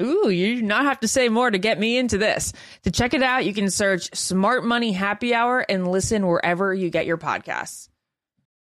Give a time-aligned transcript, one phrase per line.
[0.00, 2.52] Ooh, you do not have to say more to get me into this.
[2.82, 6.90] To check it out, you can search Smart Money Happy Hour and listen wherever you
[6.90, 7.88] get your podcasts.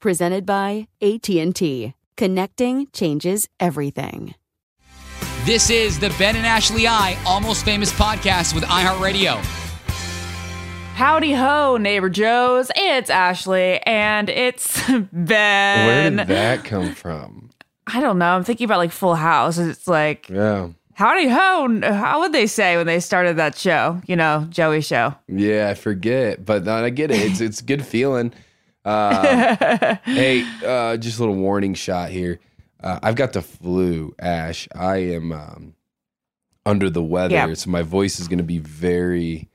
[0.00, 1.94] presented by AT&T.
[2.16, 4.34] Connecting changes everything.
[5.44, 9.36] This is the Ben and Ashley I Almost Famous podcast with iHeartRadio.
[10.94, 12.70] Howdy ho, neighbor Joes.
[12.74, 14.82] It's Ashley and it's
[15.12, 15.86] Ben.
[15.86, 17.50] Where did that come from?
[17.86, 18.26] I don't know.
[18.34, 19.58] I'm thinking about like Full House.
[19.58, 20.68] It's like Yeah.
[20.94, 21.80] Howdy ho.
[21.84, 24.00] How would they say when they started that show?
[24.06, 25.14] You know, Joey show.
[25.28, 27.20] Yeah, I forget, but no, I get it.
[27.20, 28.32] It's it's good feeling.
[28.88, 32.40] Uh, hey, uh, just a little warning shot here.
[32.82, 34.68] Uh, I've got the flu, Ash.
[34.74, 35.74] I am um,
[36.64, 37.52] under the weather, Yeah.
[37.54, 39.48] so my voice is going to be very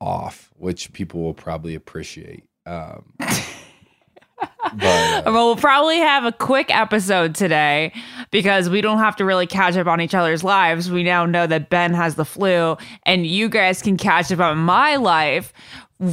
[0.00, 2.44] off, which people will probably appreciate.
[2.66, 4.48] Um, but
[4.82, 7.92] uh, Well, we'll probably have a quick episode today
[8.30, 10.90] because we don't have to really catch up on each other's lives.
[10.90, 14.58] We now know that Ben has the flu, and you guys can catch up on
[14.58, 15.52] my life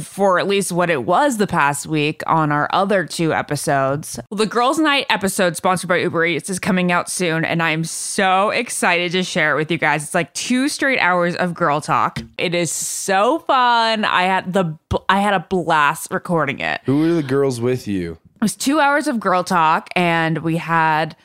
[0.02, 4.20] for at least what it was the past week on our other two episodes.
[4.30, 7.84] Well, the Girls Night episode sponsored by Uber Eats is coming out soon, and I'm
[7.84, 10.04] so excited to share it with you guys.
[10.04, 12.20] It's like two straight hours of girl talk.
[12.36, 14.04] It is so fun.
[14.04, 16.80] I had the I had a blast recording it.
[16.84, 18.18] who are the girls with you?
[18.36, 21.16] It was two hours of girl talk, and we had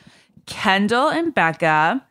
[0.46, 2.04] Kendall and Becca,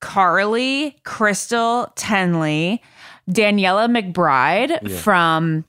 [0.00, 2.80] Carly, Crystal Tenley,
[3.28, 5.64] Daniela McBride from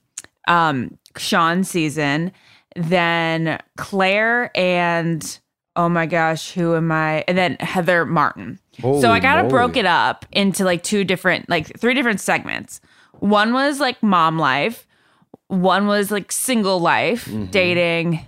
[0.47, 2.31] um, Sean's season,
[2.75, 5.39] then Claire and
[5.75, 7.23] oh my gosh, who am I?
[7.27, 8.59] And then Heather Martin.
[8.81, 12.81] so I kind of broke it up into like two different, like three different segments.
[13.19, 14.87] One was like mom life,
[15.47, 17.45] one was like single life, Mm-hmm.
[17.51, 18.25] dating,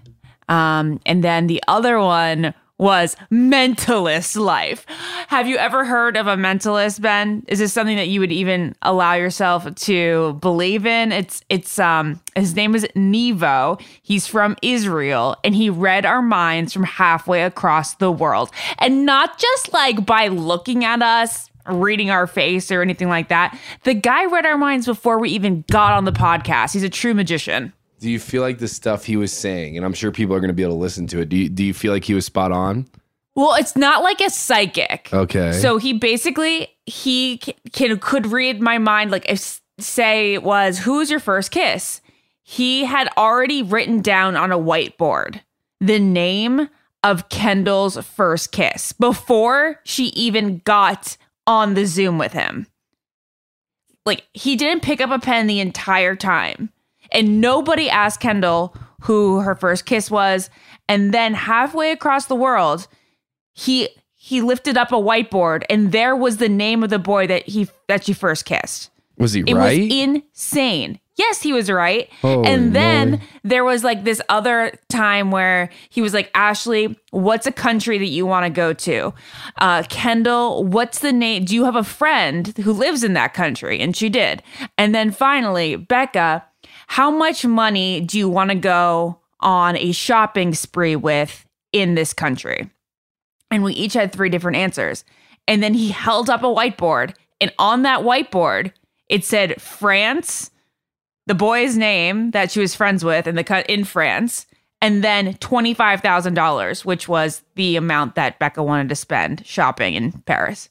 [0.48, 4.86] um, and then the other one was mentalist life.
[5.28, 7.44] Have you ever heard of a mentalist, Ben?
[7.48, 11.12] Is this something that you would even allow yourself to believe in?
[11.12, 13.80] It's it's um his name is Nevo.
[14.02, 18.50] He's from Israel and he read our minds from halfway across the world.
[18.80, 23.56] And not just like by looking at us reading our face or anything like that.
[23.84, 26.74] The guy read our minds before we even got on the podcast.
[26.74, 27.74] He's a true magician.
[28.00, 30.50] Do you feel like the stuff he was saying, and I'm sure people are going
[30.50, 31.30] to be able to listen to it.
[31.30, 32.88] Do you, do you feel like he was spot on?
[33.36, 35.10] Well, it's not like a psychic.
[35.14, 35.54] Okay.
[35.54, 37.38] So he basically he
[37.72, 39.12] can could read my mind.
[39.12, 42.02] Like if say it was who's your first kiss,
[42.44, 45.42] he had already written down on a whiteboard
[45.80, 46.70] the name
[47.04, 51.16] of Kendall's first kiss before she even got
[51.48, 52.68] on the Zoom with him.
[54.06, 56.72] Like he didn't pick up a pen the entire time.
[57.12, 60.50] And nobody asked Kendall who her first kiss was.
[60.88, 62.88] And then halfway across the world,
[63.54, 63.90] he
[64.22, 67.68] he lifted up a whiteboard and there was the name of the boy that he
[67.88, 68.90] that she first kissed.
[69.18, 69.80] was he It right?
[69.80, 71.00] was insane.
[71.16, 72.10] Yes, he was right.
[72.22, 73.24] Holy and then moly.
[73.44, 78.06] there was like this other time where he was like, Ashley, what's a country that
[78.08, 79.14] you want to go to?
[79.58, 81.44] Uh, Kendall, what's the name?
[81.44, 83.82] Do you have a friend who lives in that country?
[83.82, 84.42] And she did.
[84.78, 86.46] And then finally, Becca,
[86.90, 92.14] how much money do you want to go on a shopping spree with in this
[92.14, 92.68] country?
[93.52, 95.06] And we each had three different answers.
[95.48, 98.74] And then he held up a whiteboard, and on that whiteboard,
[99.08, 100.50] it said France,
[101.28, 104.48] the boy's name that she was friends with in the cut in France,
[104.82, 109.46] and then twenty five thousand dollars, which was the amount that Becca wanted to spend
[109.46, 110.70] shopping in Paris.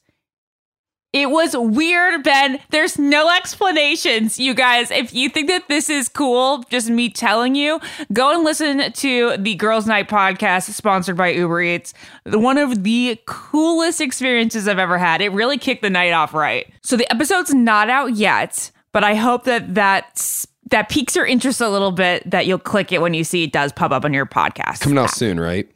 [1.11, 2.59] It was weird, Ben.
[2.69, 4.91] There's no explanations, you guys.
[4.91, 7.79] If you think that this is cool, just me telling you,
[8.13, 11.95] go and listen to the Girls Night podcast sponsored by Uber Eats.
[12.25, 15.19] One of the coolest experiences I've ever had.
[15.21, 16.71] It really kicked the night off right.
[16.83, 21.59] So the episode's not out yet, but I hope that that's that piques your interest
[21.59, 24.13] a little bit that you'll click it when you see it does pop up on
[24.13, 24.81] your podcast.
[24.81, 25.67] Coming out soon, right?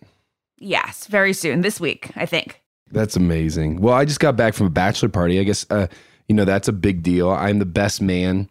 [0.60, 2.63] Yes, very soon this week, I think.
[2.94, 3.82] That's amazing.
[3.82, 5.40] Well, I just got back from a bachelor party.
[5.40, 5.88] I guess uh,
[6.28, 7.30] you know that's a big deal.
[7.30, 8.48] I'm the best man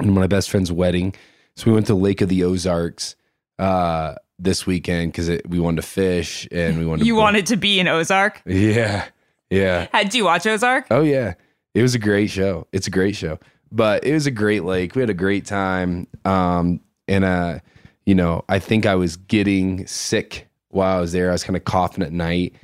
[0.00, 1.14] in my best friend's wedding,
[1.54, 3.14] so we went to Lake of the Ozarks
[3.58, 7.06] uh, this weekend because we wanted to fish and we wanted.
[7.06, 8.40] You to wanted to be in Ozark?
[8.46, 9.04] Yeah,
[9.50, 9.88] yeah.
[9.92, 10.86] Had you watch Ozark?
[10.90, 11.34] Oh yeah,
[11.74, 12.66] it was a great show.
[12.72, 13.38] It's a great show,
[13.70, 14.94] but it was a great lake.
[14.94, 16.06] We had a great time.
[16.24, 17.58] Um, and uh,
[18.06, 21.28] you know, I think I was getting sick while I was there.
[21.28, 22.54] I was kind of coughing at night.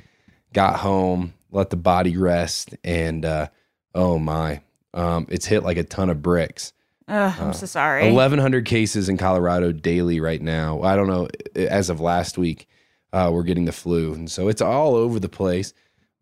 [0.55, 3.49] Got home, let the body rest, and uh,
[3.93, 4.61] oh my,
[4.93, 6.71] um, it's hit like a ton of bricks.
[7.09, 8.05] Ugh, I'm so sorry.
[8.05, 10.81] 1,100 cases in Colorado daily right now.
[10.81, 11.27] I don't know.
[11.57, 12.69] As of last week,
[13.11, 15.73] uh, we're getting the flu, and so it's all over the place.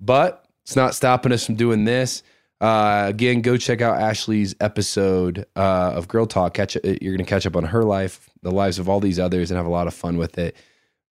[0.01, 2.23] But it's not stopping us from doing this.
[2.59, 6.55] Uh, again, go check out Ashley's episode uh, of Girl Talk.
[6.55, 9.51] Catch you're going to catch up on her life, the lives of all these others,
[9.51, 10.55] and have a lot of fun with it.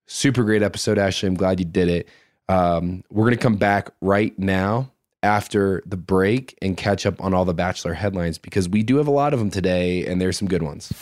[0.08, 1.28] Super great episode, Ashley.
[1.28, 2.08] I'm glad you did it.
[2.52, 4.92] Um, we're going to come back right now
[5.22, 9.06] after the break and catch up on all the Bachelor headlines because we do have
[9.06, 10.92] a lot of them today, and there's some good ones.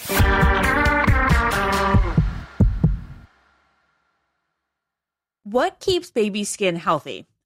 [5.43, 7.27] What keeps baby skin healthy?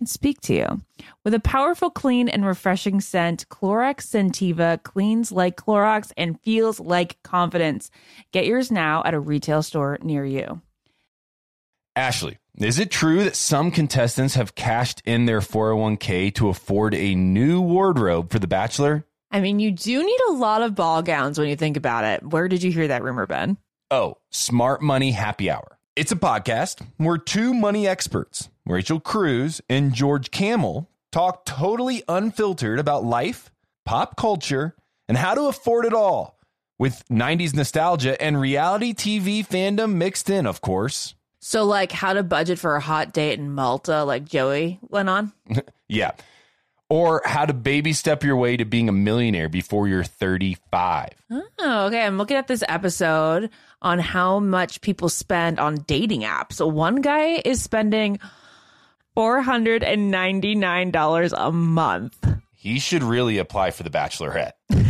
[0.00, 0.80] can speak to you.
[1.24, 7.22] With a powerful, clean, and refreshing scent, Clorox Scentiva cleans like Clorox and feels like
[7.22, 7.90] confidence.
[8.32, 10.62] Get yours now at a retail store near you.
[11.94, 17.14] Ashley, is it true that some contestants have cashed in their 401k to afford a
[17.14, 19.04] new wardrobe for The Bachelor?
[19.30, 22.26] I mean, you do need a lot of ball gowns when you think about it.
[22.26, 23.58] Where did you hear that rumor, Ben?
[23.90, 25.76] Oh, Smart Money Happy Hour.
[26.00, 32.78] It's a podcast where two money experts, Rachel Cruz and George Kamel, talk totally unfiltered
[32.78, 33.50] about life,
[33.84, 34.74] pop culture,
[35.08, 36.38] and how to afford it all
[36.78, 41.16] with 90s nostalgia and reality TV fandom mixed in, of course.
[41.38, 45.34] So, like, how to budget for a hot date in Malta, like Joey went on?
[45.86, 46.12] Yeah.
[46.88, 51.10] Or how to baby step your way to being a millionaire before you're 35.
[51.30, 52.02] Oh, okay.
[52.02, 53.50] I'm looking at this episode
[53.82, 56.54] on how much people spend on dating apps.
[56.54, 58.18] So, one guy is spending
[59.16, 62.26] $499 a month.
[62.54, 64.52] He should really apply for the Bachelorette.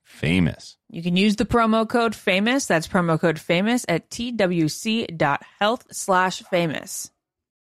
[0.11, 0.77] famous.
[0.89, 2.65] You can use the promo code famous.
[2.65, 7.11] That's promo code famous at twc.health slash famous.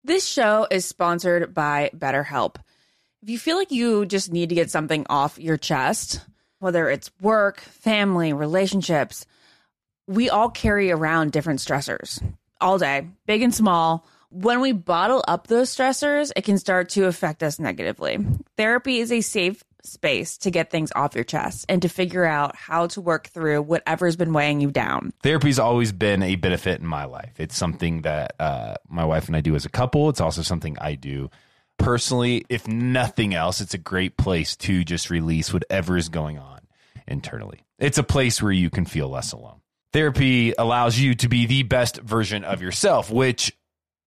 [0.04, 2.56] This show is sponsored by BetterHelp.
[3.22, 6.20] If you feel like you just need to get something off your chest,
[6.60, 9.26] whether it's work, family, relationships,
[10.08, 12.22] we all carry around different stressors
[12.60, 14.06] all day, big and small.
[14.30, 18.18] When we bottle up those stressors, it can start to affect us negatively.
[18.58, 22.56] Therapy is a safe space to get things off your chest and to figure out
[22.56, 25.12] how to work through whatever's been weighing you down.
[25.22, 27.34] Therapy's always been a benefit in my life.
[27.38, 30.10] It's something that uh, my wife and I do as a couple.
[30.10, 31.30] It's also something I do
[31.78, 32.46] personally.
[32.50, 36.62] If nothing else, it's a great place to just release whatever is going on
[37.08, 37.66] internally.
[37.80, 39.60] It's a place where you can feel less alone.
[39.92, 43.56] Therapy allows you to be the best version of yourself, which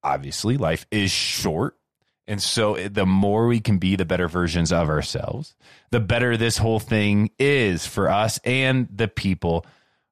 [0.03, 1.77] obviously life is short.
[2.29, 5.55] And so eh, the more we can be the better versions of ourselves,
[5.91, 9.65] the better this whole thing is for us and the people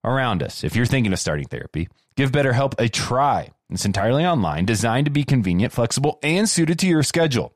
[0.05, 0.65] around us.
[0.65, 3.51] If you're thinking of starting therapy, give BetterHelp a try.
[3.71, 7.55] It's entirely online, designed to be convenient, flexible, and suited to your schedule.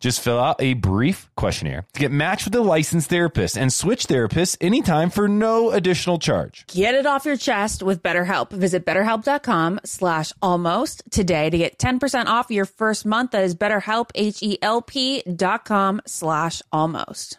[0.00, 4.06] Just fill out a brief questionnaire to get matched with a licensed therapist and switch
[4.06, 6.66] therapists anytime for no additional charge.
[6.68, 8.50] Get it off your chest with BetterHelp.
[8.50, 13.32] Visit betterhelp.com slash almost today to get 10% off your first month.
[13.32, 17.38] That is betterhelp, H-E-L-P dot com slash almost.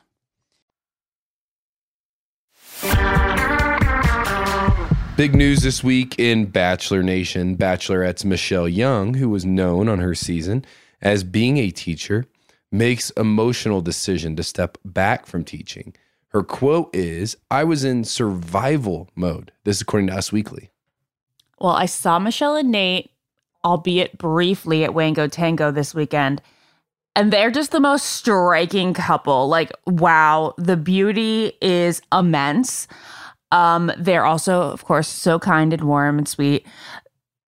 [5.18, 7.56] Big news this week in Bachelor Nation.
[7.56, 10.64] Bachelorette's Michelle Young, who was known on her season
[11.02, 12.26] as being a teacher,
[12.72, 15.94] makes emotional decision to step back from teaching.
[16.30, 19.52] Her quote is, I was in survival mode.
[19.66, 20.70] This is according to Us Weekly.
[21.60, 23.12] Well, I saw Michelle and Nate,
[23.66, 26.42] albeit briefly, at Wango Tango this weekend.
[27.16, 29.48] and they're just the most striking couple.
[29.48, 32.88] Like, wow, the beauty is immense.
[33.52, 36.66] Um, they're also, of course, so kind and warm and sweet.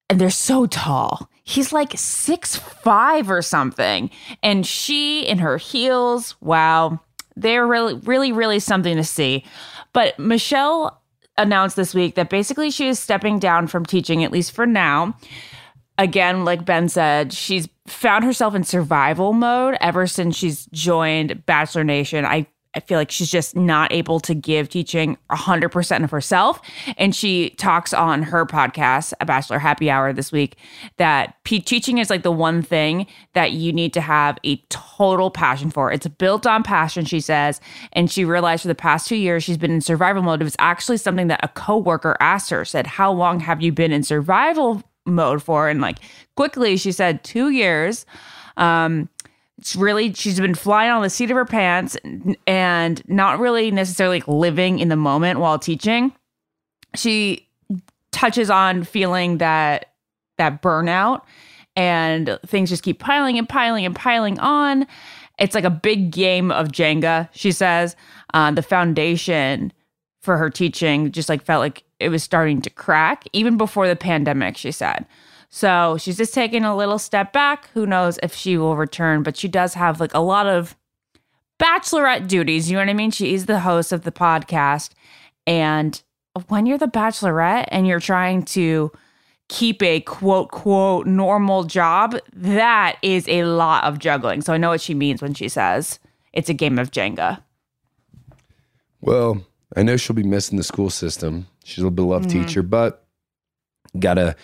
[0.09, 1.29] And they're so tall.
[1.43, 4.09] He's like six five or something.
[4.41, 6.99] And she in her heels, wow,
[7.35, 9.43] they're really, really, really something to see.
[9.91, 11.01] But Michelle
[11.37, 15.17] announced this week that basically she is stepping down from teaching, at least for now.
[15.97, 21.83] Again, like Ben said, she's found herself in survival mode ever since she's joined Bachelor
[21.83, 22.25] Nation.
[22.25, 26.59] I I feel like she's just not able to give teaching 100% of herself.
[26.97, 30.57] And she talks on her podcast, A Bachelor Happy Hour, this week,
[30.97, 35.29] that p- teaching is like the one thing that you need to have a total
[35.29, 35.91] passion for.
[35.91, 37.61] It's built on passion, she says.
[37.93, 40.41] And she realized for the past two years she's been in survival mode.
[40.41, 43.91] It was actually something that a coworker asked her, said, How long have you been
[43.91, 45.69] in survival mode for?
[45.69, 45.97] And like
[46.35, 48.05] quickly, she said, Two years.
[48.57, 49.09] Um,
[49.57, 51.95] it's really she's been flying on the seat of her pants
[52.47, 56.11] and not really necessarily like living in the moment while teaching.
[56.95, 57.47] She
[58.11, 59.93] touches on feeling that
[60.37, 61.21] that burnout
[61.75, 64.87] and things just keep piling and piling and piling on.
[65.39, 67.95] It's like a big game of jenga she says.
[68.33, 69.71] Uh, the foundation
[70.21, 73.95] for her teaching just like felt like it was starting to crack even before the
[73.95, 75.05] pandemic she said
[75.55, 77.69] so she's just taking a little step back.
[77.75, 80.75] Who knows if she will return, but she does have like a lot of
[81.59, 82.71] bachelorette duties.
[82.71, 83.11] You know what I mean?
[83.11, 84.93] She is the host of the podcast.
[85.45, 86.01] And
[86.47, 88.91] when you're the bachelorette and you're trying to
[89.47, 94.41] keep a quote, quote, normal job, that is a lot of juggling.
[94.41, 95.99] So I know what she means when she says
[96.33, 97.43] it's a game of Jenga.
[99.01, 99.45] Well,
[99.75, 101.45] I know she'll be missing the school system.
[101.63, 102.43] She's a beloved mm-hmm.
[102.43, 103.05] teacher, but
[103.99, 104.35] gotta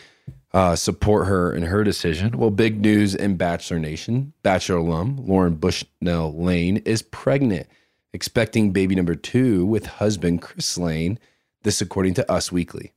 [0.54, 2.38] uh, support her in her decision.
[2.38, 4.34] Well, big news in Bachelor Nation.
[4.42, 7.68] Bachelor alum Lauren Bushnell Lane is pregnant,
[8.14, 11.20] expecting baby number two with husband Chris Lane.
[11.64, 12.94] This, according to Us Weekly.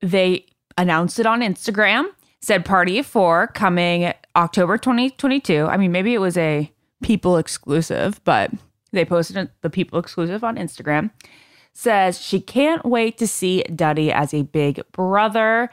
[0.00, 2.08] They announced it on Instagram,
[2.40, 5.66] said party of four coming October 2022.
[5.66, 6.70] I mean, maybe it was a
[7.02, 8.50] people exclusive, but
[8.92, 11.10] they posted the people exclusive on Instagram
[11.78, 15.70] says she can't wait to see Duddy as a big brother.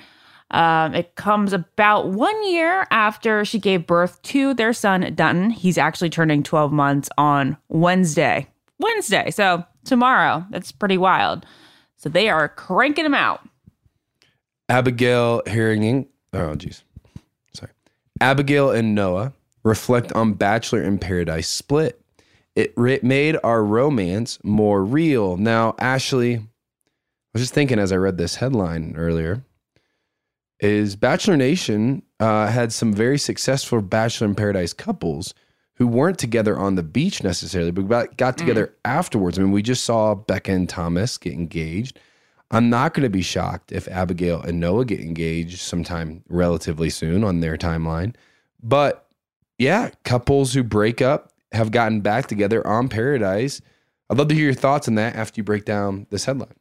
[0.52, 5.50] Um, it comes about one year after she gave birth to their son, Dutton.
[5.50, 8.48] He's actually turning 12 months on Wednesday.
[8.78, 9.32] Wednesday.
[9.32, 10.46] So tomorrow.
[10.52, 11.44] That's pretty wild.
[11.98, 13.41] So they are cranking him out.
[14.70, 16.08] Abigail Herringing.
[16.34, 16.84] Oh, geez.
[17.56, 17.72] Sorry.
[18.22, 22.00] Abigail and Noah reflect on Bachelor in Paradise split.
[22.56, 25.38] It re- made our romance more real.
[25.38, 26.41] Now, Ashley, I
[27.34, 29.44] was just thinking as I read this headline earlier,
[30.60, 35.34] is Bachelor Nation uh, had some very successful Bachelor in Paradise couples
[35.76, 38.74] who weren't together on the beach necessarily, but got together mm.
[38.86, 39.38] afterwards.
[39.38, 42.00] I mean, we just saw Becca and Thomas get engaged.
[42.52, 47.24] I'm not going to be shocked if Abigail and Noah get engaged sometime relatively soon
[47.26, 48.15] on their timeline.
[48.63, 49.08] But
[49.58, 53.62] yeah, couples who break up have gotten back together on Paradise.
[54.10, 56.54] I'd love to hear your thoughts on that after you break down this headline.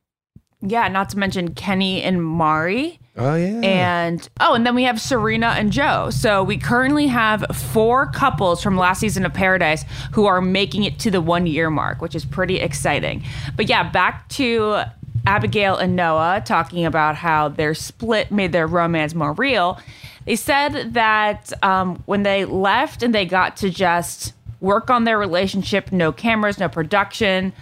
[0.66, 2.98] Yeah, not to mention Kenny and Mari.
[3.16, 3.60] Oh yeah.
[3.60, 6.08] And oh, and then we have Serena and Joe.
[6.10, 10.98] So we currently have four couples from last season of Paradise who are making it
[11.00, 13.22] to the 1 year mark, which is pretty exciting.
[13.56, 14.84] But yeah, back to
[15.26, 19.78] Abigail and Noah talking about how their split made their romance more real.
[20.24, 24.32] They said that um, when they left and they got to just
[24.64, 27.52] work on their relationship, no cameras, no production.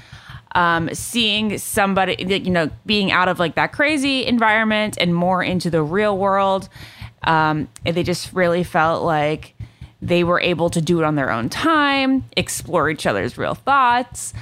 [0.55, 5.71] Um, seeing somebody, you know, being out of like that crazy environment and more into
[5.71, 6.69] the real world.
[7.25, 9.55] Um, and they just really felt like
[10.03, 14.35] they were able to do it on their own time, explore each other's real thoughts.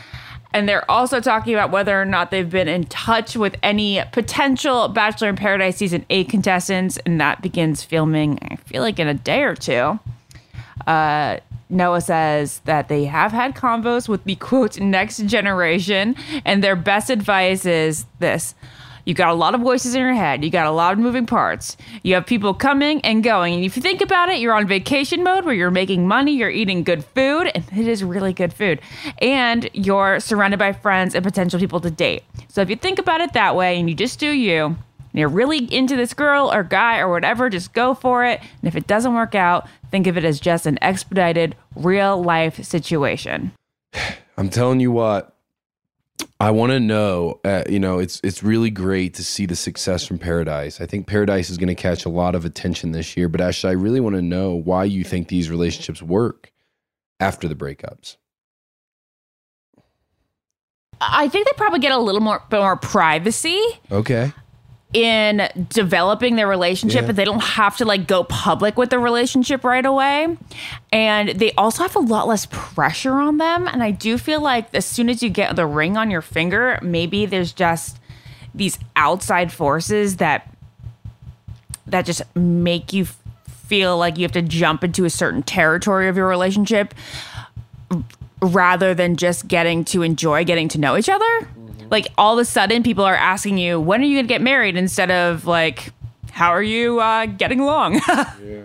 [0.52, 4.88] And they're also talking about whether or not they've been in touch with any potential
[4.88, 6.96] Bachelor in Paradise season eight contestants.
[7.06, 10.00] And that begins filming, I feel like, in a day or two.
[10.88, 11.38] Uh,
[11.70, 17.10] Noah says that they have had convos with the quote next generation, and their best
[17.10, 18.54] advice is this.
[19.04, 20.44] You got a lot of voices in your head.
[20.44, 21.76] You got a lot of moving parts.
[22.02, 23.54] You have people coming and going.
[23.54, 26.50] And if you think about it, you're on vacation mode where you're making money, you're
[26.50, 28.80] eating good food, and it is really good food.
[29.18, 32.24] And you're surrounded by friends and potential people to date.
[32.48, 34.76] So if you think about it that way and you just do you,
[35.18, 38.40] you're really into this girl or guy or whatever, just go for it.
[38.40, 42.62] And if it doesn't work out, think of it as just an expedited real life
[42.64, 43.52] situation.
[44.36, 45.36] I'm telling you what,
[46.38, 50.06] I want to know, uh, you know, it's it's really great to see the success
[50.06, 50.80] from Paradise.
[50.80, 53.70] I think Paradise is going to catch a lot of attention this year, but Ashley,
[53.70, 56.50] I really want to know why you think these relationships work
[57.20, 58.16] after the breakups.
[61.00, 64.32] I think they probably get a little more more privacy Okay.
[64.92, 67.06] In developing their relationship, Yeah.
[67.06, 70.36] but they don't have to like go public with the relationship right away.
[70.92, 73.68] And they also have a lot less pressure on them.
[73.68, 76.78] And I do feel like as soon as you get the ring on your finger,
[76.82, 77.98] maybe there's just
[78.52, 80.48] these outside forces that
[81.86, 83.06] that just make you
[83.66, 86.92] feel like you have to jump into a certain territory of your relationship
[88.42, 91.48] rather than just getting to enjoy getting to know each other.
[91.90, 94.40] Like all of a sudden, people are asking you, when are you going to get
[94.40, 94.76] married?
[94.76, 95.92] Instead of like,
[96.30, 98.00] how are you uh, getting along?
[98.42, 98.62] Yeah.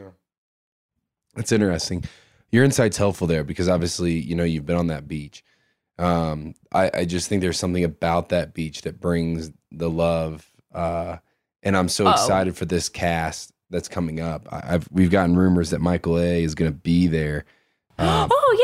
[1.35, 2.03] That's interesting.
[2.51, 5.43] Your insight's helpful there because obviously, you know, you've been on that beach.
[5.97, 10.49] Um, I, I just think there's something about that beach that brings the love.
[10.73, 11.17] Uh,
[11.63, 12.11] and I'm so Oh.
[12.11, 14.47] excited for this cast that's coming up.
[14.51, 17.43] I, I've we've gotten rumors that Michael A is going to be there.
[17.97, 18.57] Um, oh,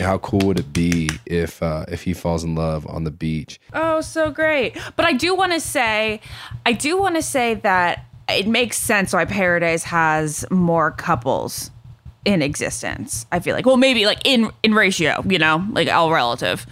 [0.00, 3.60] how cool would it be if uh, if he falls in love on the beach?
[3.72, 4.76] Oh, so great.
[4.96, 6.20] But I do want to say,
[6.66, 11.70] I do want to say that it makes sense why Paradise has more couples
[12.24, 13.26] in existence.
[13.30, 16.66] I feel like, well, maybe like in in ratio, you know, like all relative,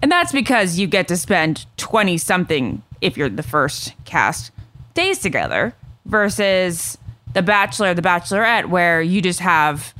[0.00, 4.52] and that's because you get to spend twenty something if you're the first cast
[4.94, 6.98] days together versus
[7.34, 9.94] the Bachelor, the Bachelorette, where you just have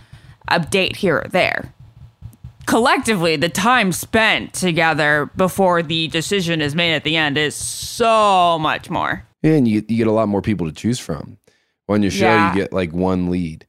[0.48, 1.71] a date here or there
[2.66, 8.58] collectively the time spent together before the decision is made at the end is so
[8.60, 11.36] much more and you you get a lot more people to choose from.
[11.88, 12.48] On your show, Yeah.
[12.54, 13.66] you get like one lead.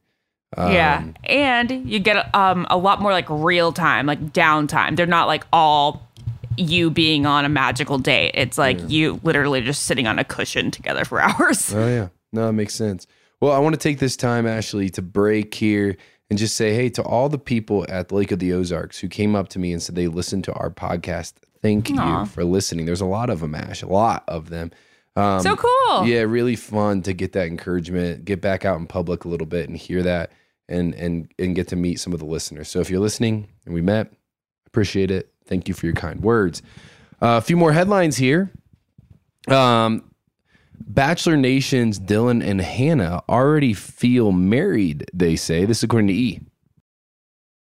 [0.56, 5.04] Um, yeah and you get um a lot more like real time like downtime they're
[5.04, 6.08] not like all
[6.56, 10.70] you being on a magical date it's like you literally just sitting on a cushion
[10.70, 13.08] together for hours Oh yeah, no, it makes sense.
[13.40, 15.96] Well, I want to take this time, Ashley, to break here
[16.30, 19.08] and just say, hey, to all the people at the Lake of the Ozarks who
[19.08, 21.34] came up to me and said they listened to our podcast.
[21.62, 22.20] Thank Aw.
[22.20, 22.86] you for listening.
[22.86, 24.70] There's a lot of them, Ash, a lot of them.
[25.16, 29.24] Um, so cool Yeah, really fun to get that encouragement, get back out in public
[29.24, 30.32] a little bit and hear that
[30.68, 32.68] and and and get to meet some of the listeners.
[32.68, 34.12] So if you're listening and we met,
[34.66, 35.32] appreciate it.
[35.46, 36.62] Thank you for your kind words.
[37.22, 38.50] Uh, a few more headlines here.
[39.46, 40.10] Um,
[40.78, 45.64] Bachelor Nation's Dylan and Hannah already feel married, they say.
[45.64, 46.40] This is according to E.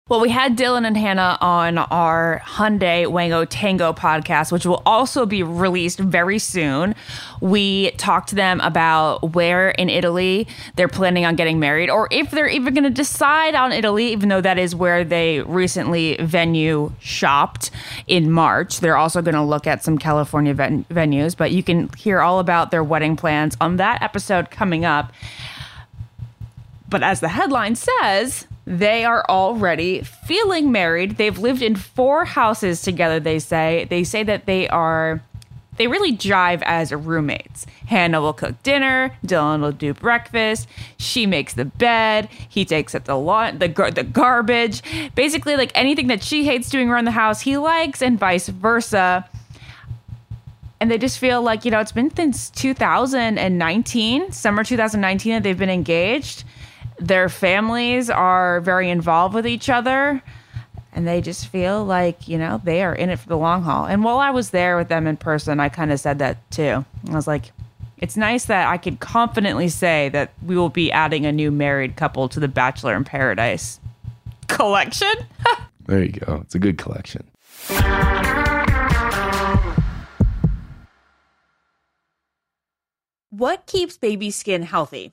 [0.08, 5.26] Well, we had Dylan and Hannah on our Hyundai Wango Tango podcast, which will also
[5.26, 6.94] be released very soon.
[7.40, 12.30] We talked to them about where in Italy they're planning on getting married, or if
[12.30, 16.92] they're even going to decide on Italy, even though that is where they recently venue
[17.00, 17.72] shopped
[18.06, 18.78] in March.
[18.78, 22.38] They're also going to look at some California ven- venues, but you can hear all
[22.38, 25.12] about their wedding plans on that episode coming up.
[26.88, 31.16] But as the headline says, they are already feeling married.
[31.16, 33.86] They've lived in four houses together, they say.
[33.88, 35.22] They say that they are
[35.76, 37.66] they really jive as roommates.
[37.86, 43.04] Hannah will cook dinner, Dylan will do breakfast, she makes the bed, he takes out
[43.04, 44.82] the lawn, the the garbage.
[45.14, 49.28] Basically like anything that she hates doing around the house, he likes and vice versa
[50.80, 55.58] and they just feel like you know it's been since 2019 summer 2019 that they've
[55.58, 56.44] been engaged
[56.98, 60.22] their families are very involved with each other
[60.92, 63.84] and they just feel like you know they are in it for the long haul
[63.86, 66.84] and while i was there with them in person i kind of said that too
[67.10, 67.52] i was like
[67.98, 71.96] it's nice that i could confidently say that we will be adding a new married
[71.96, 73.78] couple to the bachelor in paradise
[74.48, 75.12] collection
[75.86, 76.40] There you go.
[76.42, 77.28] It's a good collection.
[83.30, 85.12] What keeps baby skin healthy?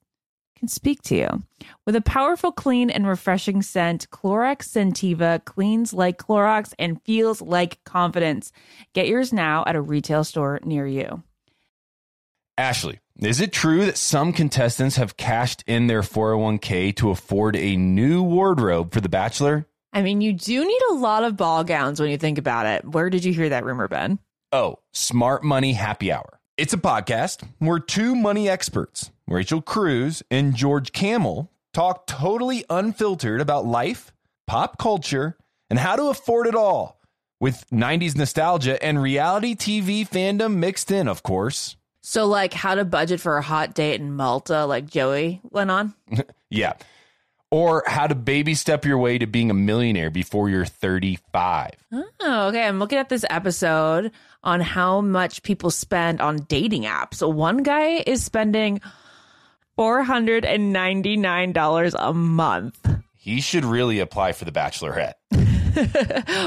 [0.61, 1.43] can speak to you.
[1.85, 7.83] With a powerful, clean, and refreshing scent, Clorox Scentiva cleans like Clorox and feels like
[7.83, 8.51] confidence.
[8.93, 11.23] Get yours now at a retail store near you.
[12.59, 17.75] Ashley, is it true that some contestants have cashed in their 401k to afford a
[17.75, 19.65] new wardrobe for The Bachelor?
[19.93, 22.85] I mean, you do need a lot of ball gowns when you think about it.
[22.85, 24.19] Where did you hear that rumor, Ben?
[24.51, 26.39] Oh, Smart Money Happy Hour.
[26.55, 33.41] It's a podcast where two money experts, Rachel Cruz and George Kamel talk totally unfiltered
[33.41, 34.11] about life,
[34.47, 35.37] pop culture,
[35.69, 36.99] and how to afford it all
[37.39, 41.75] with 90s nostalgia and reality TV fandom mixed in, of course.
[42.03, 45.93] So, like, how to budget for a hot date in Malta, like Joey went on?
[46.53, 46.73] Yeah.
[47.49, 51.69] Or how to baby step your way to being a millionaire before you're 35.
[51.93, 52.65] Oh, okay.
[52.65, 54.11] I'm looking at this episode
[54.43, 57.15] on how much people spend on dating apps.
[57.15, 58.81] So one guy is spending
[59.81, 62.87] $499 a month.
[63.15, 65.13] He should really apply for the Bachelorette.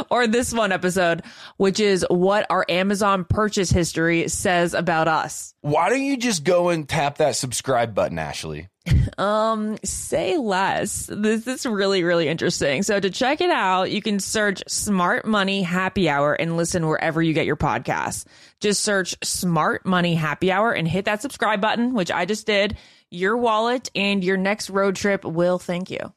[0.10, 1.24] or this one episode,
[1.56, 5.52] which is what our Amazon purchase history says about us.
[5.62, 8.68] Why don't you just go and tap that subscribe button, Ashley?
[9.16, 11.08] Um, say less.
[11.08, 12.82] This is really, really interesting.
[12.82, 17.22] So to check it out, you can search Smart Money Happy Hour and listen wherever
[17.22, 18.24] you get your podcasts.
[18.58, 22.76] Just search Smart Money Happy Hour and hit that subscribe button, which I just did.
[23.14, 26.12] Your wallet and your next road trip will thank you.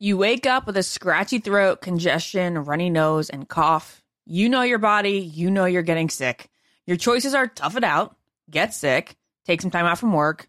[0.00, 4.02] You wake up with a scratchy throat, congestion, runny nose, and cough.
[4.26, 6.50] You know your body, you know you're getting sick.
[6.84, 8.16] Your choices are tough it out,
[8.50, 9.14] get sick,
[9.46, 10.48] take some time out from work,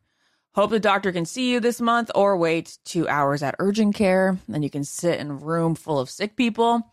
[0.56, 4.40] hope the doctor can see you this month, or wait two hours at urgent care.
[4.48, 6.93] Then you can sit in a room full of sick people.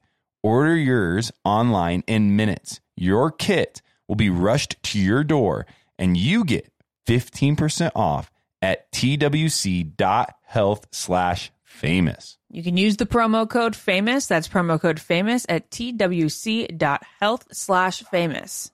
[0.43, 2.79] Order yours online in minutes.
[2.95, 5.65] Your kit will be rushed to your door
[5.99, 6.71] and you get
[7.07, 12.37] 15% off at twc.health slash famous.
[12.49, 14.27] You can use the promo code famous.
[14.27, 18.71] That's promo code famous at twc.health slash famous.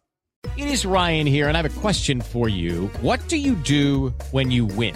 [0.56, 2.88] It is Ryan here, and I have a question for you.
[3.02, 4.96] What do you do when you win?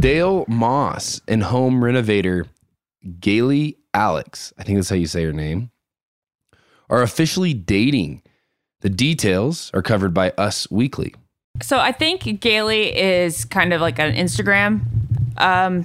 [0.00, 2.46] Dale Moss and home renovator
[3.20, 5.70] Gailey Alex, I think that's how you say her name,
[6.88, 8.22] are officially dating.
[8.80, 11.14] The details are covered by Us Weekly.
[11.62, 14.82] So I think Gailey is kind of like an Instagram
[15.36, 15.84] um,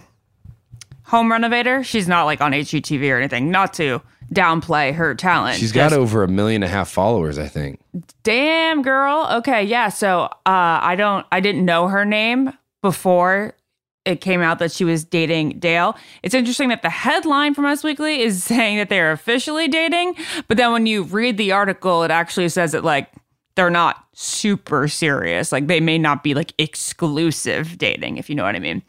[1.06, 1.84] home renovator.
[1.84, 3.50] She's not like on HGTV or anything.
[3.50, 4.00] Not to
[4.32, 5.58] downplay her talent.
[5.58, 7.80] She's got Just- over a million and a half followers, I think.
[8.22, 9.28] Damn, girl.
[9.38, 9.90] Okay, yeah.
[9.90, 13.56] So uh, I don't, I didn't know her name before
[14.06, 15.96] it came out that she was dating Dale.
[16.24, 20.16] It's interesting that the headline from Us Weekly is saying that they're officially dating,
[20.48, 23.10] but then when you read the article, it actually says that like
[23.56, 25.52] they're not super serious.
[25.52, 28.82] Like they may not be like exclusive dating, if you know what I mean.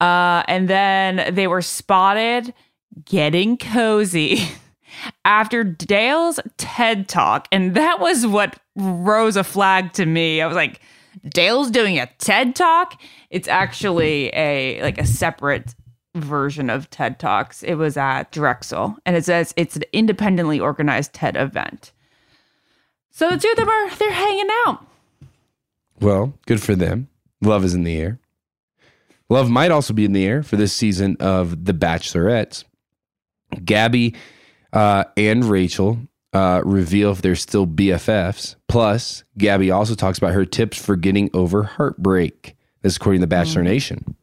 [0.00, 2.52] Uh, and then they were spotted
[3.04, 4.48] getting cozy
[5.24, 7.48] after Dale's TED talk.
[7.52, 10.40] And that was what rose a flag to me.
[10.40, 10.80] I was like,
[11.28, 13.00] Dale's doing a TED talk.
[13.30, 15.74] It's actually a like a separate
[16.14, 17.62] version of TED Talks.
[17.62, 21.92] It was at Drexel, and it says it's an independently organized TED event.
[23.10, 24.86] So the two of them are they're hanging out.
[26.00, 27.08] Well, good for them.
[27.40, 28.18] Love is in the air.
[29.28, 32.64] Love might also be in the air for this season of The Bachelorettes.
[33.64, 34.14] Gabby
[34.72, 35.98] uh, and Rachel
[36.32, 38.56] uh, reveal if they're still BFFs.
[38.68, 42.56] Plus, Gabby also talks about her tips for getting over heartbreak.
[42.82, 44.16] This is according to The Bachelor Nation.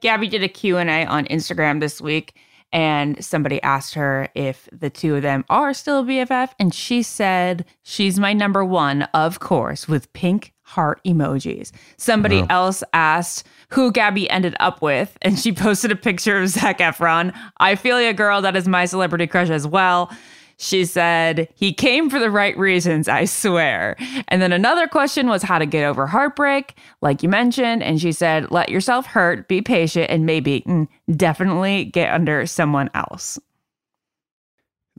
[0.00, 2.36] Gabby did a Q&A on Instagram this week
[2.72, 7.64] and somebody asked her if the two of them are still BFF and she said
[7.84, 11.70] she's my number 1 of course with pink heart emojis.
[11.96, 12.46] Somebody Wow.
[12.50, 17.34] else asked who Gabby ended up with and she posted a picture of Zac Efron.
[17.58, 20.10] I feel ya girl that is my celebrity crush as well.
[20.56, 23.96] She said, he came for the right reasons, I swear.
[24.28, 27.82] And then another question was how to get over heartbreak, like you mentioned.
[27.82, 32.90] And she said, let yourself hurt, be patient, and maybe mm, definitely get under someone
[32.94, 33.38] else.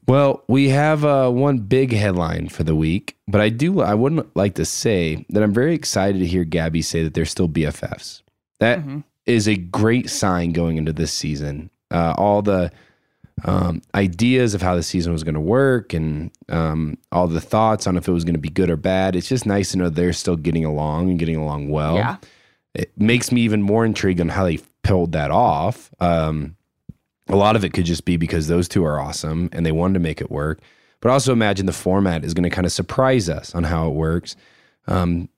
[0.08, 4.36] Well, we have uh, one big headline for the week, but I do I wouldn't
[4.36, 8.22] like to say that I'm very excited to hear Gabby say that they're still BFFs.
[8.60, 8.84] That
[9.26, 11.72] is a great sign going into this season.
[11.92, 12.72] Uh, all the
[13.44, 17.86] um, ideas of how the season was going to work and um, all the thoughts
[17.86, 19.16] on if it was going to be good or bad.
[19.16, 21.96] It's just nice to know they're still getting along and getting along well.
[21.96, 22.18] Yeah.
[22.74, 25.90] It makes me even more intrigued on how they pulled that off.
[26.00, 26.56] Um,
[27.28, 29.96] a lot of it could just be because those two are awesome and they wanted
[29.96, 30.60] to make it work.
[31.02, 33.94] But also imagine the format is going to kind of surprise us on how it
[33.94, 34.36] works.
[34.88, 35.30] Um,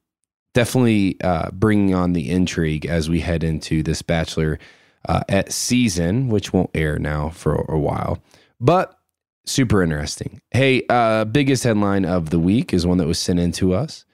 [0.53, 4.59] definitely uh, bringing on the intrigue as we head into this Bachelor
[5.07, 8.21] uh, at season, which won't air now for a while,
[8.59, 8.99] but
[9.45, 10.41] super interesting.
[10.51, 14.05] Hey, uh, biggest headline of the week is one that was sent in to us.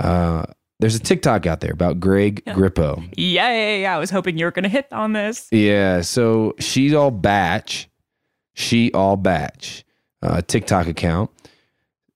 [0.00, 0.44] Uh,
[0.80, 3.08] there's a TikTok out there about Greg Grippo.
[3.16, 3.96] Yeah, yeah, yeah.
[3.96, 5.46] I was hoping you were going to hit on this.
[5.52, 7.88] Yeah, so she's all batch.
[8.54, 9.84] She all batch.
[10.22, 11.30] Uh, TikTok account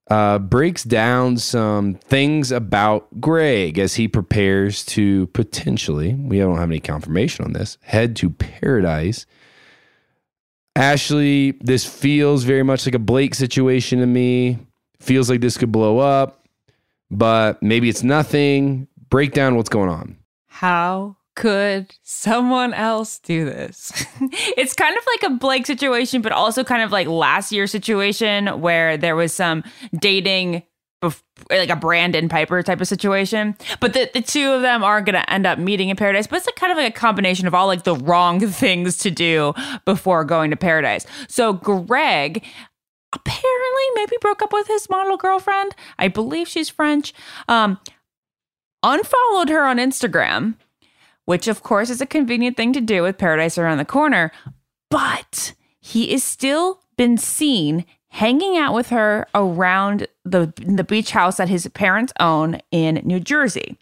[0.09, 6.71] uh, breaks down some things about Greg as he prepares to potentially, we don't have
[6.71, 9.27] any confirmation on this, head to paradise.
[10.77, 14.59] Ashley, this feels very much like a Blake situation to me.
[15.01, 16.47] Feels like this could blow up,
[17.11, 18.87] but maybe it's nothing.
[19.09, 20.19] Break down what's going on.
[20.47, 23.93] How could someone else do this?
[24.57, 28.61] it's kind of like a Blake situation, but also kind of like last year's situation
[28.61, 29.63] where there was some
[29.95, 30.63] dating,
[31.05, 33.55] bef- like a Brendan Pieper type of situation.
[33.81, 36.27] But the, the two of them are going to end up meeting in paradise.
[36.27, 39.11] But it's like kind of like a combination of all like the wrong things to
[39.11, 39.53] do
[39.85, 41.07] before going to paradise.
[41.29, 42.43] So Greg
[43.13, 45.77] apparently maybe broke up with his model girlfriend.
[45.99, 47.13] I believe she's French.
[47.47, 47.79] Um,
[48.83, 50.55] unfollowed her on Instagram
[51.27, 54.33] which of course is a convenient thing to do with paradise around the corner.
[54.91, 61.37] But he is still been seen hanging out with her around the the beach house
[61.37, 63.77] that his parents own in New Jersey.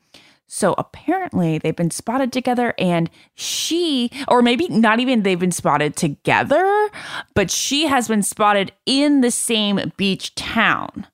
[0.47, 5.97] So apparently they've been spotted together and she or maybe not even they've been spotted
[5.97, 6.91] together,
[7.35, 11.07] but she has been spotted in the same beach town.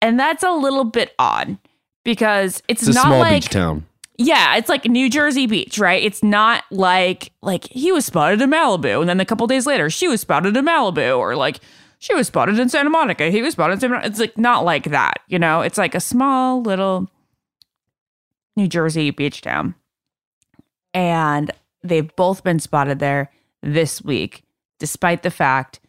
[0.00, 1.58] And that's a little bit odd
[2.04, 3.86] because it's, It's a not small like beach town.
[4.18, 6.02] Yeah, it's like New Jersey Beach, right?
[6.02, 9.90] It's not like like he was spotted in Malibu, and then a couple days later
[9.90, 11.60] she was spotted in Malibu, or like
[11.98, 14.08] she was spotted in Santa Monica, he was spotted in Santa Monica.
[14.08, 15.60] It's like not like that, you know.
[15.60, 17.10] It's like a small little
[18.56, 19.74] New Jersey beach town,
[20.94, 21.50] and
[21.82, 23.30] they've both been spotted there
[23.62, 24.44] this week,
[24.78, 25.80] despite the fact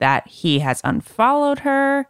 [0.00, 2.06] that he has unfollowed her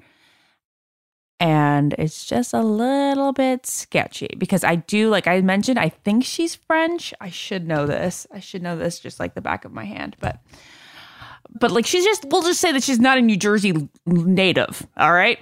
[1.40, 6.25] and it's just a little bit sketchy because I do, like I mentioned, I think
[6.25, 7.12] she's French.
[7.20, 8.27] I should know this.
[8.33, 10.38] I should know this just like the back of my hand, but
[11.59, 15.12] but like she's just we'll just say that she's not a New Jersey native, all
[15.12, 15.38] right?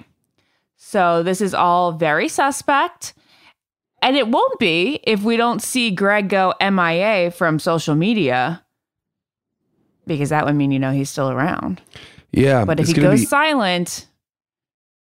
[0.76, 3.14] So this is all very suspect.
[4.04, 8.64] And it won't be if we don't see Greg go MIA from social media
[10.06, 11.80] because that would mean you know he's still around.
[12.32, 14.06] Yeah, But if he goes be- silent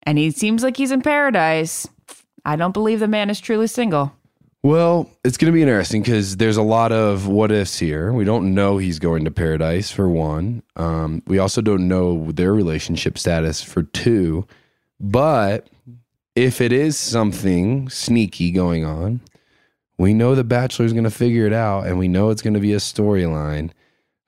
[0.08, 1.86] and he seems like he's in paradise,
[2.42, 4.10] I don't believe the man is truly single.
[4.62, 8.10] Well, it's going to be interesting because there's a lot of what ifs here.
[8.14, 10.62] We don't know he's going to paradise for one.
[10.76, 14.46] Um, we also don't know their relationship status for two.
[14.98, 15.68] But
[16.34, 19.20] if it is something sneaky going on,
[19.98, 22.60] we know the Bachelor's going to figure it out, and we know it's going to
[22.60, 23.72] be a storyline.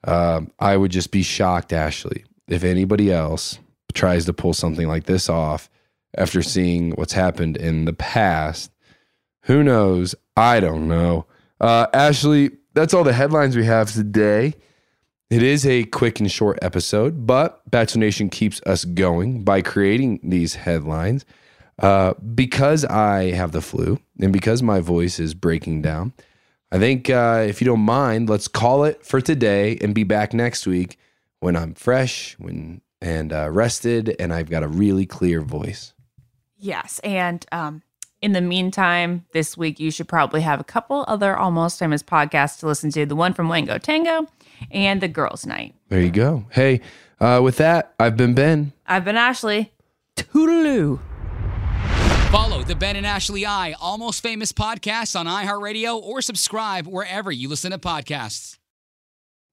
[0.04, 3.58] Um, I would just be shocked, Ashley, if anybody else
[3.94, 5.69] tries to pull something like this off
[6.16, 8.70] after seeing what's happened in the past.
[9.42, 10.14] Who knows?
[10.36, 11.26] I don't know.
[11.60, 14.54] Uh, Ashley, that's all the headlines we have today.
[15.30, 20.20] It is a quick and short episode, but Bachelor Nation keeps us going by creating
[20.24, 21.24] these headlines.
[21.78, 26.12] Uh, because I have the flu and because my voice is breaking down,
[26.72, 30.34] I think uh, if you don't mind, let's call it for today and be back
[30.34, 30.98] next week
[31.40, 35.94] when I'm fresh, when and uh, rested, and I've got a really clear voice.
[36.60, 37.00] Yes.
[37.02, 37.82] And um,
[38.22, 42.58] in the meantime, this week you should probably have a couple other almost famous podcasts
[42.60, 44.26] to listen to the one from Wango Tango
[44.70, 45.74] and the Girls Night.
[45.88, 46.44] There you go.
[46.50, 46.82] Hey,
[47.18, 48.72] uh, with that, I've been Ben.
[48.86, 49.72] I've been Ashley.
[50.16, 51.00] Toodaloo.
[52.30, 57.48] Follow the Ben and Ashley I Almost Famous podcast on iHeartRadio or subscribe wherever you
[57.48, 58.59] listen to podcasts.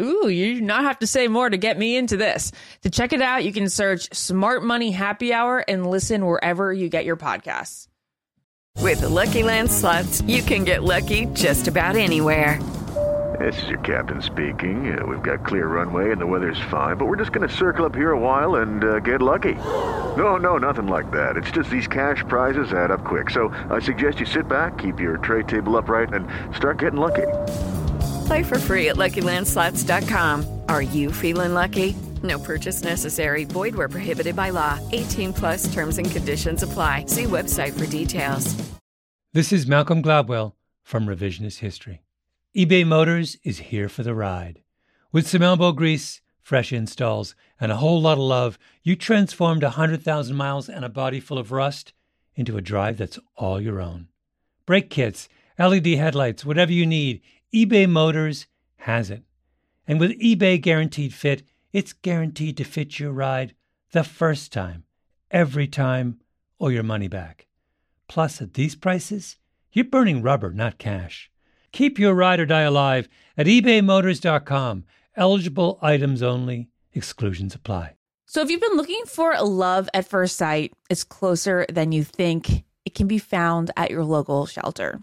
[0.00, 2.50] Ooh, you do not have to say more to get me into this.
[2.82, 6.88] To check it out, you can search Smart Money Happy Hour and listen wherever you
[6.88, 7.88] get your podcasts.
[8.78, 12.58] With Lucky Land slots, you can get lucky just about anywhere.
[13.38, 14.98] This is your captain speaking.
[14.98, 17.84] Uh, we've got clear runway and the weather's fine, but we're just going to circle
[17.84, 19.54] up here a while and uh, get lucky.
[20.16, 21.36] No, no, nothing like that.
[21.36, 23.30] It's just these cash prizes add up quick.
[23.30, 27.26] So I suggest you sit back, keep your tray table upright, and start getting lucky.
[28.26, 30.60] Play for free at LuckyLandSlots.com.
[30.68, 31.94] Are you feeling lucky?
[32.22, 33.44] No purchase necessary.
[33.44, 34.78] Void where prohibited by law.
[34.92, 37.06] 18 plus terms and conditions apply.
[37.06, 38.54] See website for details.
[39.32, 40.52] This is Malcolm Gladwell
[40.82, 42.02] from Revisionist History.
[42.54, 44.62] eBay Motors is here for the ride.
[45.10, 50.36] With some elbow grease, fresh installs, and a whole lot of love, you transformed 100,000
[50.36, 51.94] miles and a body full of rust
[52.34, 54.08] into a drive that's all your own.
[54.66, 57.22] Brake kits, LED headlights, whatever you need,
[57.54, 58.46] eBay Motors
[58.76, 59.24] has it.
[59.86, 63.54] And with eBay Guaranteed Fit, it's guaranteed to fit your ride
[63.92, 64.84] the first time,
[65.30, 66.20] every time,
[66.58, 67.46] or your money back.
[68.08, 69.36] Plus, at these prices,
[69.70, 71.30] you're burning rubber, not cash.
[71.72, 74.84] Keep your ride or die alive at ebaymotors.com.
[75.14, 77.96] Eligible items only, exclusions apply.
[78.24, 82.64] So, if you've been looking for love at first sight, it's closer than you think.
[82.86, 85.02] It can be found at your local shelter.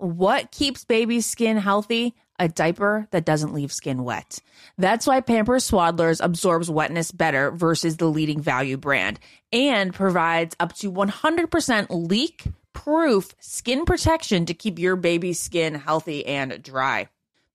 [0.00, 2.14] What keeps baby's skin healthy?
[2.38, 4.38] A diaper that doesn't leave skin wet.
[4.78, 9.20] That's why Pampers Swaddlers absorbs wetness better versus the leading value brand
[9.52, 16.24] and provides up to 100% leak proof skin protection to keep your baby's skin healthy
[16.24, 17.06] and dry.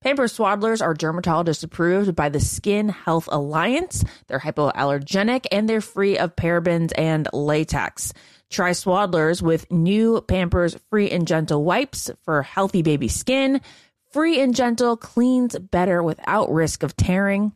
[0.05, 4.05] Pampers Swaddlers are dermatologist approved by the Skin Health Alliance.
[4.27, 8.13] They're hypoallergenic and they're free of parabens and latex.
[8.49, 13.61] Try Swaddlers with new Pampers Free and Gentle wipes for healthy baby skin.
[14.11, 17.53] Free and Gentle cleans better without risk of tearing.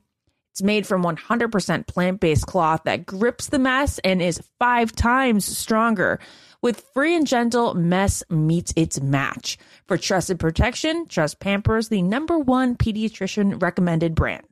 [0.52, 5.46] It's made from 100% plant based cloth that grips the mess and is five times
[5.46, 6.20] stronger.
[6.62, 9.58] With Free and Gentle, mess meets its match.
[9.88, 14.49] For trusted protection, trust Pampers, the number one pediatrician recommended brand.